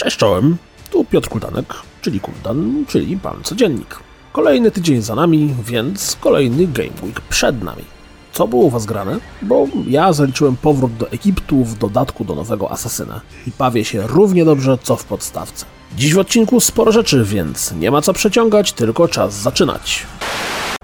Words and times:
Cześć 0.00 0.16
czołem, 0.16 0.56
tu 0.90 1.04
Piotr 1.04 1.28
Kuldanek, 1.28 1.74
czyli 2.02 2.20
Kuldan, 2.20 2.84
czyli 2.88 3.16
Pan 3.16 3.42
Codziennik. 3.42 3.98
Kolejny 4.32 4.70
tydzień 4.70 5.02
za 5.02 5.14
nami, 5.14 5.54
więc 5.64 6.16
kolejny 6.20 6.66
Game 6.66 7.02
Week 7.02 7.20
przed 7.20 7.62
nami. 7.62 7.84
Co 8.32 8.48
było 8.48 8.62
u 8.62 8.70
Was 8.70 8.86
grane? 8.86 9.18
Bo 9.42 9.66
ja 9.86 10.12
zaliczyłem 10.12 10.56
powrót 10.56 10.96
do 10.96 11.10
Egiptu 11.10 11.64
w 11.64 11.78
dodatku 11.78 12.24
do 12.24 12.34
nowego 12.34 12.70
Asasyna 12.70 13.20
i 13.46 13.50
bawię 13.58 13.84
się 13.84 14.06
równie 14.06 14.44
dobrze 14.44 14.78
co 14.82 14.96
w 14.96 15.04
podstawce. 15.04 15.66
Dziś 15.96 16.14
w 16.14 16.18
odcinku 16.18 16.60
sporo 16.60 16.92
rzeczy, 16.92 17.24
więc 17.24 17.72
nie 17.72 17.90
ma 17.90 18.02
co 18.02 18.12
przeciągać, 18.12 18.72
tylko 18.72 19.08
czas 19.08 19.34
zaczynać. 19.34 20.06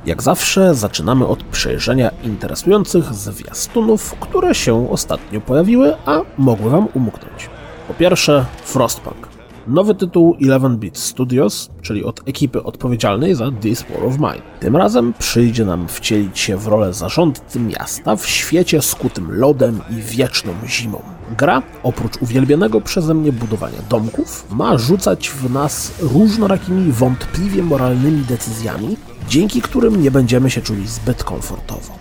Jak 0.07 0.23
zawsze 0.23 0.75
zaczynamy 0.75 1.27
od 1.27 1.43
przejrzenia 1.43 2.11
interesujących 2.25 3.15
zwiastunów, 3.15 4.15
które 4.21 4.55
się 4.55 4.91
ostatnio 4.91 5.41
pojawiły, 5.41 5.97
a 6.07 6.21
mogły 6.39 6.71
Wam 6.71 6.89
umknąć. 6.95 7.51
Po 7.89 7.95
pierwsze, 7.95 8.45
Frostpunk. 8.65 9.29
Nowy 9.67 9.95
tytuł 9.95 10.37
11-Bit 10.41 10.99
Studios, 10.99 11.71
czyli 11.83 12.05
od 12.05 12.29
ekipy 12.29 12.63
odpowiedzialnej 12.63 13.35
za 13.35 13.51
This 13.61 13.85
War 13.91 14.05
of 14.05 14.19
Mine. 14.19 14.43
Tym 14.61 14.77
razem 14.77 15.13
przyjdzie 15.19 15.65
nam 15.65 15.89
wcielić 15.89 16.39
się 16.39 16.57
w 16.57 16.67
rolę 16.67 16.93
zarządcy 16.93 17.61
miasta 17.61 18.17
w 18.17 18.27
świecie 18.27 18.83
skutym 18.83 19.39
lodem 19.39 19.81
i 19.91 19.95
wieczną 19.95 20.53
zimą. 20.67 21.03
Gra, 21.39 21.63
oprócz 21.83 22.17
uwielbianego 22.23 22.81
przeze 22.81 23.15
mnie 23.15 23.33
budowania 23.33 23.79
domków, 23.91 24.47
ma 24.51 24.79
rzucać 24.79 25.31
w 25.31 25.51
nas 25.51 25.93
różnorakimi, 26.01 26.93
wątpliwie 26.93 27.63
moralnymi 27.63 28.25
decyzjami, 28.25 28.97
dzięki 29.29 29.63
którym 29.63 30.03
nie 30.03 30.11
będziemy 30.11 30.51
się 30.51 30.61
czuli 30.61 30.87
zbyt 30.87 31.25
komfortowo. 31.25 31.93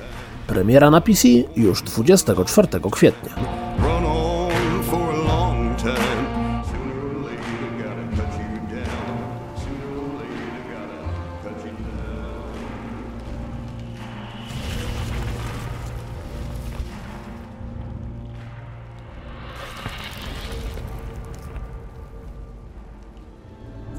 Premiera 0.48 0.92
na 0.92 1.02
PC 1.02 1.28
już 1.56 1.82
24 1.82 2.68
kwietnia. 2.92 3.36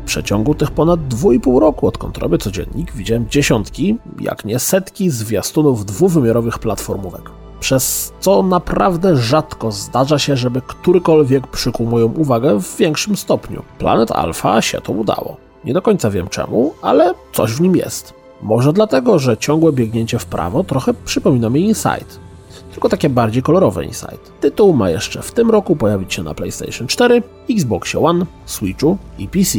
Przeciągu 0.07 0.55
tych 0.55 0.71
ponad 0.71 1.01
2,5 1.01 1.61
roku, 1.61 1.87
odkąd 1.87 2.19
robię 2.19 2.39
codziennik, 2.39 2.93
widziałem 2.93 3.29
dziesiątki, 3.29 3.97
jak 4.21 4.45
nie 4.45 4.59
setki 4.59 5.11
zwiastunów 5.11 5.85
dwuwymiarowych 5.85 6.59
platformówek. 6.59 7.31
Przez 7.61 8.13
co 8.21 8.43
naprawdę 8.43 9.17
rzadko 9.17 9.73
zdarza 9.73 10.19
się, 10.19 10.37
żeby 10.37 10.61
którykolwiek 10.61 11.47
przykuł 11.47 11.87
moją 11.87 12.07
uwagę 12.07 12.61
w 12.61 12.77
większym 12.77 13.17
stopniu. 13.17 13.63
Planet 13.79 14.11
Alpha 14.11 14.63
się 14.63 14.81
to 14.81 14.93
udało. 14.93 15.37
Nie 15.65 15.73
do 15.73 15.83
końca 15.83 16.11
wiem 16.11 16.29
czemu, 16.29 16.75
ale 16.83 17.15
coś 17.33 17.53
w 17.53 17.61
nim 17.61 17.77
jest. 17.77 18.15
Może 18.43 18.73
dlatego, 18.73 19.19
że 19.19 19.37
ciągłe 19.37 19.73
biegnięcie 19.73 20.19
w 20.19 20.27
prawo 20.27 20.65
trochę 20.65 20.95
przypomina 21.05 21.51
mi 21.51 21.61
Inside. 21.61 22.27
Tylko 22.73 22.89
takie 22.89 23.09
bardziej 23.09 23.43
kolorowe 23.43 23.85
Inside. 23.85 24.19
Tytuł 24.41 24.73
ma 24.73 24.91
jeszcze 24.91 25.23
w 25.23 25.33
tym 25.33 25.51
roku 25.51 25.77
pojawić 25.77 26.15
się 26.15 26.23
na 26.23 26.35
PlayStation 26.35 26.87
4, 26.87 27.23
Xbox 27.51 27.95
One, 27.95 28.27
Switchu 28.47 28.99
i 29.19 29.29
PC. 29.29 29.59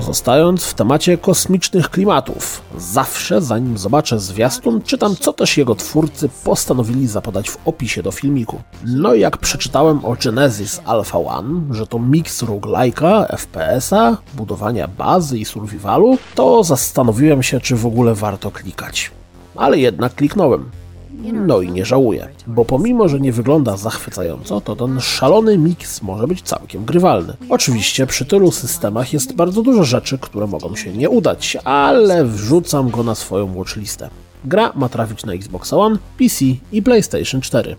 Pozostając 0.00 0.64
w 0.64 0.74
temacie 0.74 1.18
kosmicznych 1.18 1.90
klimatów, 1.90 2.62
zawsze 2.78 3.42
zanim 3.42 3.78
zobaczę 3.78 4.20
zwiastun, 4.20 4.82
czytam 4.82 5.16
co 5.16 5.32
też 5.32 5.56
jego 5.56 5.74
twórcy 5.74 6.28
postanowili 6.44 7.06
zapodać 7.06 7.50
w 7.50 7.58
opisie 7.64 8.02
do 8.02 8.10
filmiku. 8.10 8.60
No 8.86 9.14
i 9.14 9.20
jak 9.20 9.38
przeczytałem 9.38 10.04
o 10.04 10.16
Genesis 10.24 10.80
Alpha 10.84 11.18
One, 11.18 11.74
że 11.74 11.86
to 11.86 11.98
miks 11.98 12.42
roguelike'a, 12.42 13.26
FPS-a, 13.36 14.16
budowania 14.34 14.88
bazy 14.88 15.38
i 15.38 15.44
survivalu, 15.44 16.18
to 16.34 16.64
zastanowiłem 16.64 17.42
się, 17.42 17.60
czy 17.60 17.76
w 17.76 17.86
ogóle 17.86 18.14
warto 18.14 18.50
klikać. 18.50 19.10
Ale 19.56 19.78
jednak 19.78 20.14
kliknąłem. 20.14 20.79
No 21.32 21.60
i 21.60 21.70
nie 21.70 21.84
żałuję, 21.84 22.28
bo 22.46 22.64
pomimo, 22.64 23.08
że 23.08 23.20
nie 23.20 23.32
wygląda 23.32 23.76
zachwycająco, 23.76 24.60
to 24.60 24.76
ten 24.76 25.00
szalony 25.00 25.58
miks 25.58 26.02
może 26.02 26.26
być 26.26 26.42
całkiem 26.42 26.84
grywalny. 26.84 27.36
Oczywiście 27.48 28.06
przy 28.06 28.24
tylu 28.24 28.50
systemach 28.50 29.12
jest 29.12 29.34
bardzo 29.34 29.62
dużo 29.62 29.84
rzeczy, 29.84 30.18
które 30.18 30.46
mogą 30.46 30.76
się 30.76 30.92
nie 30.92 31.10
udać, 31.10 31.56
ale 31.64 32.24
wrzucam 32.24 32.90
go 32.90 33.02
na 33.02 33.14
swoją 33.14 33.54
watchlistę. 33.54 34.10
Gra 34.44 34.72
ma 34.74 34.88
trafić 34.88 35.24
na 35.24 35.32
Xbox 35.32 35.72
One, 35.72 35.98
PC 36.18 36.44
i 36.72 36.82
PlayStation 36.82 37.40
4. 37.40 37.76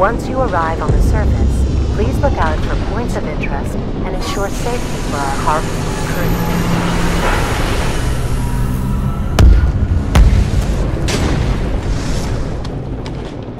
Once 0.00 0.30
you 0.30 0.40
arrive 0.40 0.82
on 0.82 0.90
the 0.90 1.02
surface, 1.02 1.59
please 1.96 2.16
look 2.20 2.38
out 2.38 2.58
for 2.66 2.76
points 2.92 3.16
of 3.16 3.24
interest 3.26 3.76
and 4.04 4.14
ensure 4.14 4.48
safety 4.48 5.00
for 5.10 5.24
our 5.50 5.60
crew. 6.10 6.30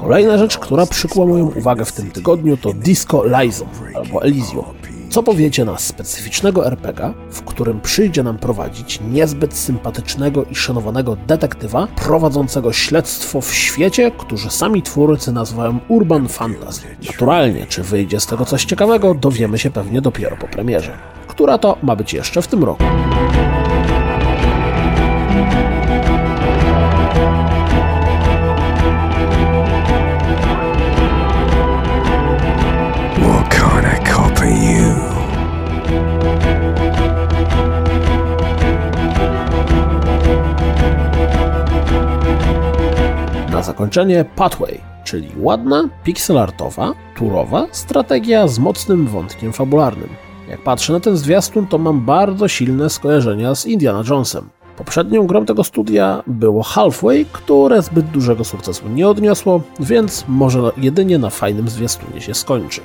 Kolejna 0.00 0.38
rzecz, 0.38 0.58
która 0.58 0.86
przykuła 0.86 1.26
moją 1.26 1.46
uwagę 1.46 1.84
w 1.84 1.92
tym 1.92 2.10
tygodniu 2.10 2.56
to 2.56 2.72
Disco 2.72 3.24
Lizo 3.24 3.64
albo 3.94 4.22
Elysium. 4.22 4.79
Co 5.10 5.22
powiecie 5.22 5.64
na 5.64 5.78
specyficznego 5.78 6.66
RPG, 6.66 7.14
w 7.30 7.42
którym 7.42 7.80
przyjdzie 7.80 8.22
nam 8.22 8.38
prowadzić 8.38 9.00
niezbyt 9.00 9.54
sympatycznego 9.54 10.44
i 10.44 10.54
szanowanego 10.54 11.16
detektywa 11.16 11.86
prowadzącego 11.86 12.72
śledztwo 12.72 13.40
w 13.40 13.54
świecie, 13.54 14.10
którzy 14.10 14.50
sami 14.50 14.82
twórcy 14.82 15.32
nazywają 15.32 15.78
Urban 15.88 16.28
Fantasy. 16.28 16.82
Naturalnie, 17.06 17.66
czy 17.66 17.82
wyjdzie 17.82 18.20
z 18.20 18.26
tego 18.26 18.44
coś 18.44 18.64
ciekawego, 18.64 19.14
dowiemy 19.14 19.58
się 19.58 19.70
pewnie 19.70 20.00
dopiero 20.00 20.36
po 20.36 20.48
premierze, 20.48 20.98
która 21.28 21.58
to 21.58 21.78
ma 21.82 21.96
być 21.96 22.12
jeszcze 22.12 22.42
w 22.42 22.48
tym 22.48 22.64
roku. 22.64 22.84
Zakończenie 43.80 44.24
Pathway, 44.36 44.80
czyli 45.04 45.28
ładna, 45.38 45.88
pixelartowa, 46.04 46.92
turowa 47.16 47.66
strategia 47.72 48.48
z 48.48 48.58
mocnym 48.58 49.06
wątkiem 49.06 49.52
fabularnym. 49.52 50.08
Jak 50.50 50.62
patrzę 50.62 50.92
na 50.92 51.00
ten 51.00 51.16
zwiastun, 51.16 51.66
to 51.66 51.78
mam 51.78 52.00
bardzo 52.00 52.48
silne 52.48 52.90
skojarzenia 52.90 53.54
z 53.54 53.66
Indiana 53.66 54.02
Jonesem. 54.10 54.48
Poprzednią 54.76 55.26
grą 55.26 55.44
tego 55.44 55.64
studia 55.64 56.22
było 56.26 56.62
Halfway, 56.62 57.24
które 57.32 57.82
zbyt 57.82 58.06
dużego 58.06 58.44
sukcesu 58.44 58.88
nie 58.88 59.08
odniosło, 59.08 59.60
więc 59.80 60.24
może 60.28 60.72
jedynie 60.76 61.18
na 61.18 61.30
fajnym 61.30 61.68
zwiastunie 61.68 62.20
się 62.20 62.34
skończy. 62.34 62.80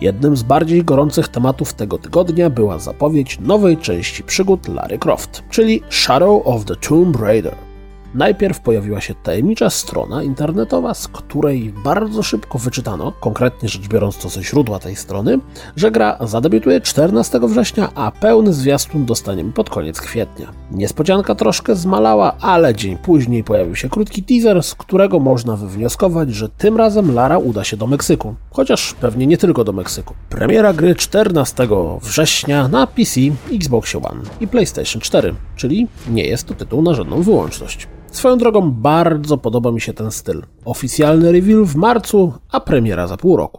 Jednym 0.00 0.36
z 0.36 0.42
bardziej 0.42 0.84
gorących 0.84 1.28
tematów 1.28 1.74
tego 1.74 1.98
tygodnia 1.98 2.50
była 2.50 2.78
zapowiedź 2.78 3.38
nowej 3.40 3.76
części 3.76 4.22
przygód 4.22 4.68
Lara 4.68 4.98
Croft, 4.98 5.42
czyli 5.50 5.82
Shadow 5.90 6.46
of 6.46 6.64
the 6.64 6.76
Tomb 6.76 7.16
Raider. 7.16 7.69
Najpierw 8.14 8.60
pojawiła 8.60 9.00
się 9.00 9.14
tajemnicza 9.14 9.70
strona 9.70 10.22
internetowa, 10.22 10.94
z 10.94 11.08
której 11.08 11.74
bardzo 11.84 12.22
szybko 12.22 12.58
wyczytano, 12.58 13.12
konkretnie 13.20 13.68
rzecz 13.68 13.88
biorąc 13.88 14.18
to 14.18 14.28
ze 14.28 14.42
źródła 14.42 14.78
tej 14.78 14.96
strony, 14.96 15.38
że 15.76 15.90
gra 15.90 16.18
zadebiutuje 16.20 16.80
14 16.80 17.40
września, 17.42 17.88
a 17.94 18.10
pełny 18.10 18.52
zwiastun 18.52 19.06
dostaniemy 19.06 19.52
pod 19.52 19.70
koniec 19.70 20.00
kwietnia. 20.00 20.52
Niespodzianka 20.70 21.34
troszkę 21.34 21.74
zmalała, 21.74 22.36
ale 22.40 22.74
dzień 22.74 22.96
później 22.96 23.44
pojawił 23.44 23.76
się 23.76 23.88
krótki 23.88 24.22
teaser, 24.22 24.62
z 24.62 24.74
którego 24.74 25.20
można 25.20 25.56
wywnioskować, 25.56 26.34
że 26.34 26.48
tym 26.48 26.76
razem 26.76 27.14
Lara 27.14 27.38
uda 27.38 27.64
się 27.64 27.76
do 27.76 27.86
Meksyku. 27.86 28.34
Chociaż 28.50 28.94
pewnie 28.94 29.26
nie 29.26 29.38
tylko 29.38 29.64
do 29.64 29.72
Meksyku. 29.72 30.14
Premiera 30.28 30.72
gry 30.72 30.94
14 30.94 31.68
września 32.02 32.68
na 32.68 32.86
PC, 32.86 33.20
Xbox 33.52 33.94
One 33.94 34.22
i 34.40 34.48
PlayStation 34.48 35.00
4, 35.00 35.34
czyli 35.56 35.86
nie 36.08 36.24
jest 36.24 36.46
to 36.46 36.54
tytuł 36.54 36.82
na 36.82 36.94
żadną 36.94 37.22
wyłączność. 37.22 37.88
Swoją 38.10 38.38
drogą 38.38 38.70
bardzo 38.70 39.38
podoba 39.38 39.70
mi 39.70 39.80
się 39.80 39.92
ten 39.92 40.10
styl. 40.10 40.42
Oficjalny 40.64 41.32
reveal 41.32 41.64
w 41.64 41.76
marcu, 41.76 42.32
a 42.52 42.60
premiera 42.60 43.06
za 43.06 43.16
pół 43.16 43.36
roku. 43.36 43.58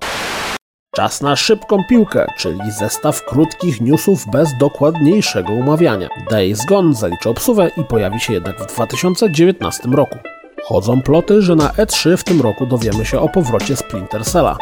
Czas 0.95 1.21
na 1.21 1.36
szybką 1.36 1.77
piłkę, 1.89 2.27
czyli 2.38 2.71
zestaw 2.80 3.25
krótkich 3.25 3.81
newsów 3.81 4.25
bez 4.31 4.50
dokładniejszego 4.59 5.53
umawiania. 5.53 6.09
Days 6.30 6.65
Gone 6.65 6.94
zaliczy 6.94 7.30
obsuwę 7.30 7.71
i 7.77 7.83
pojawi 7.83 8.19
się 8.19 8.33
jednak 8.33 8.62
w 8.62 8.74
2019 8.75 9.89
roku. 9.89 10.18
Chodzą 10.63 11.01
ploty, 11.01 11.42
że 11.42 11.56
na 11.56 11.68
E3 11.68 12.18
w 12.18 12.24
tym 12.24 12.42
roku 12.42 12.65
dowiemy 12.65 13.06
się 13.06 13.19
o 13.19 13.30
powrocie 13.30 13.75
Splinter 13.75 14.25
Cella. 14.25 14.57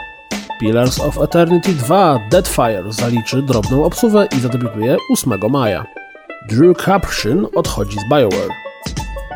Pillars 0.59 0.99
of 0.99 1.21
Eternity 1.21 1.73
2 1.73 2.19
Deadfire 2.31 2.93
zaliczy 2.93 3.41
drobną 3.41 3.83
obsuwę 3.83 4.27
i 4.37 4.39
zadebiutuje 4.39 4.97
8 5.13 5.39
maja. 5.49 5.85
Drew 6.49 6.77
Capshin 6.77 7.47
odchodzi 7.55 7.97
z 7.99 8.09
BioWare. 8.09 8.68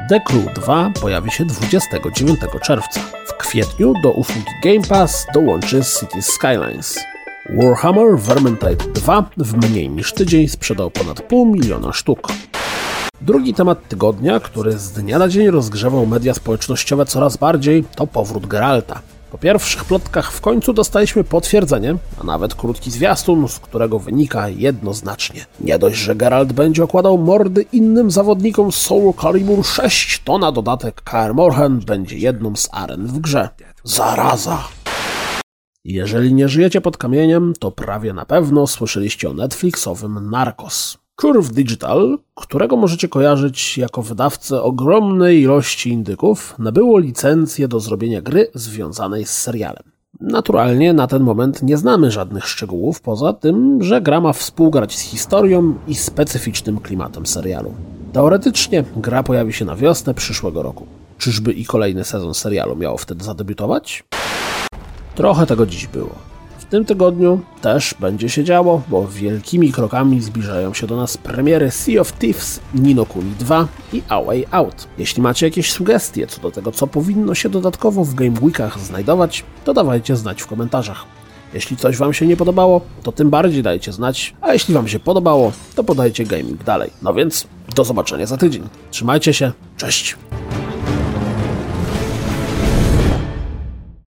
The 0.10 0.20
Crew 0.20 0.54
2 0.54 0.92
pojawi 1.02 1.32
się 1.32 1.46
29 1.46 2.40
czerwca. 2.62 3.02
W 3.28 3.34
kwietniu 3.38 3.94
do 4.04 4.12
usługi 4.12 4.48
Game 4.64 4.88
Pass 4.90 5.26
dołączy 5.34 5.82
Cities 6.00 6.26
Skylines. 6.26 7.00
Warhammer 7.50 8.18
Vermintide 8.18 8.94
2 8.94 9.30
w 9.38 9.54
mniej 9.54 9.90
niż 9.90 10.14
tydzień 10.14 10.48
sprzedał 10.48 10.92
ponad 10.92 11.22
pół 11.22 11.46
miliona 11.46 11.94
sztuk. 11.94 12.28
Drugi 13.22 13.54
temat 13.54 13.88
tygodnia, 13.88 14.40
który 14.40 14.78
z 14.78 14.92
dnia 14.92 15.20
na 15.20 15.28
dzień 15.28 15.50
rozgrzewał 15.50 16.06
media 16.06 16.34
społecznościowe 16.34 17.06
coraz 17.06 17.38
bardziej, 17.38 17.84
to 17.96 18.08
powrót 18.08 18.48
Geralta. 18.48 19.02
Po 19.34 19.38
pierwszych 19.38 19.86
plotkach 19.86 20.32
w 20.32 20.42
końcu 20.42 20.74
dostaliśmy 20.74 21.24
potwierdzenie, 21.24 21.96
a 22.22 22.24
nawet 22.24 22.56
krótki 22.56 22.92
zwiastun, 22.92 23.48
z 23.48 23.60
którego 23.60 24.00
wynika 24.00 24.50
jednoznacznie. 24.50 25.46
Nie 25.60 25.80
dość, 25.80 25.98
że 25.98 26.16
Geralt 26.16 26.54
będzie 26.54 26.84
okładał 26.84 27.18
mordy 27.18 27.66
innym 27.72 28.12
zawodnikom 28.12 28.72
Soul 28.72 29.14
Calibur 29.22 29.66
6, 29.66 30.22
to 30.26 30.38
na 30.38 30.52
dodatek 30.52 31.02
Kaer 31.02 31.34
Morhen 31.34 31.80
będzie 31.80 32.18
jedną 32.18 32.56
z 32.56 32.70
aren 32.72 33.08
w 33.08 33.20
grze. 33.20 33.50
Zaraza! 33.84 34.64
Jeżeli 35.84 36.34
nie 36.34 36.50
żyjecie 36.50 36.82
pod 36.82 36.98
kamieniem, 36.98 37.54
to 37.60 37.72
prawie 37.72 38.14
na 38.14 38.26
pewno 38.26 38.68
słyszeliście 38.68 39.30
o 39.30 39.34
Netflixowym 39.34 40.30
Narcos. 40.30 41.03
Curve 41.16 41.52
Digital, 41.52 42.18
którego 42.36 42.78
możecie 42.78 43.08
kojarzyć 43.08 43.78
jako 43.78 44.02
wydawcę 44.02 44.62
ogromnej 44.62 45.42
ilości 45.42 45.90
indyków, 45.90 46.56
nabyło 46.60 47.00
licencję 47.00 47.68
do 47.68 47.80
zrobienia 47.80 48.22
gry 48.22 48.48
związanej 48.54 49.26
z 49.26 49.30
serialem. 49.30 49.84
Naturalnie 50.20 50.94
na 50.94 51.08
ten 51.08 51.24
moment 51.24 51.64
nie 51.64 51.78
znamy 51.78 52.12
żadnych 52.12 52.48
szczegółów, 52.48 53.02
poza 53.02 53.34
tym, 53.34 53.84
że 53.84 54.02
gra 54.02 54.22
ma 54.22 54.34
współgrać 54.34 54.96
z 54.96 55.02
historią 55.02 55.76
i 55.88 55.96
specyficznym 55.96 56.80
klimatem 56.80 57.26
serialu. 57.26 57.74
Teoretycznie 58.14 58.84
gra 58.96 59.24
pojawi 59.24 59.54
się 59.54 59.66
na 59.66 59.76
wiosnę 59.76 60.14
przyszłego 60.14 60.64
roku. 60.64 60.86
Czyżby 61.18 61.54
i 61.54 61.66
kolejny 61.66 62.04
sezon 62.04 62.34
serialu 62.34 62.76
miało 62.76 62.98
wtedy 62.98 63.24
zadebiutować? 63.24 64.04
Trochę 65.16 65.46
tego 65.46 65.66
dziś 65.66 65.88
było. 65.88 66.33
Tym 66.74 66.86
tygodniu 66.86 67.40
też 67.62 67.96
będzie 68.00 68.30
się 68.30 68.44
działo, 68.44 68.82
bo 68.88 69.08
wielkimi 69.08 69.72
krokami 69.72 70.22
zbliżają 70.22 70.74
się 70.74 70.88
do 70.88 70.96
nas 70.96 71.18
premiery 71.18 71.72
Sea 71.72 72.02
of 72.02 72.14
Thieves, 72.14 72.60
Nino 72.74 73.06
Kuni 73.06 73.32
2 73.32 73.68
i 73.94 74.02
A 74.10 74.22
Way 74.22 74.46
Out. 74.52 74.88
Jeśli 74.98 75.22
macie 75.22 75.46
jakieś 75.46 75.72
sugestie 75.72 76.28
co 76.28 76.42
do 76.42 76.52
tego, 76.52 76.72
co 76.72 76.88
powinno 76.88 77.36
się 77.36 77.50
dodatkowo 77.50 78.04
w 78.04 78.14
Game 78.14 78.40
Weekach 78.42 78.80
znajdować, 78.80 79.44
to 79.64 79.74
dawajcie 79.74 80.16
znać 80.16 80.42
w 80.42 80.48
komentarzach. 80.48 81.06
Jeśli 81.54 81.78
coś 81.78 81.98
Wam 81.98 82.14
się 82.14 82.26
nie 82.28 82.38
podobało, 82.38 82.82
to 83.04 83.12
tym 83.12 83.30
bardziej 83.30 83.64
dajcie 83.64 83.92
znać, 83.92 84.36
a 84.42 84.54
jeśli 84.54 84.74
Wam 84.74 84.88
się 84.88 85.00
podobało, 85.00 85.52
to 85.76 85.84
podajcie 85.84 86.26
gaming 86.26 86.64
dalej. 86.64 86.92
No 87.02 87.14
więc 87.14 87.48
do 87.76 87.84
zobaczenia 87.84 88.26
za 88.26 88.38
tydzień. 88.38 88.64
Trzymajcie 88.92 89.34
się, 89.34 89.52
cześć! 89.78 90.16